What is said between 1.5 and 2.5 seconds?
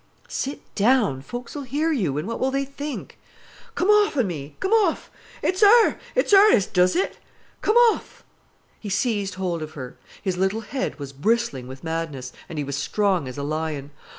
hear you, and what will